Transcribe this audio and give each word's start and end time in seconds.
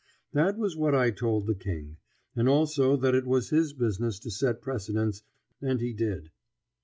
That 0.33 0.57
was 0.57 0.75
what 0.75 0.95
I 0.95 1.11
told 1.11 1.45
the 1.45 1.53
King, 1.53 1.97
and 2.35 2.49
also 2.49 2.97
that 2.97 3.13
it 3.13 3.27
was 3.27 3.51
his 3.51 3.71
business 3.71 4.17
to 4.21 4.31
set 4.31 4.59
precedents, 4.59 5.21
and 5.61 5.79
he 5.79 5.93
did. 5.93 6.31